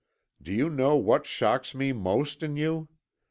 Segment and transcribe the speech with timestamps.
[0.41, 2.89] Do you know what shocks me most in you?